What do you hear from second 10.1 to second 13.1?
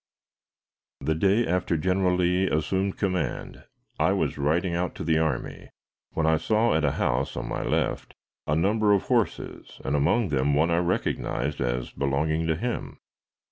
them one I recognized as belonging to him.